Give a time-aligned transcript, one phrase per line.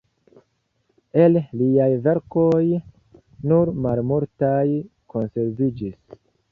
[1.25, 2.65] El liaj verkoj
[3.53, 4.67] nur malmultaj
[5.17, 6.23] konserviĝis.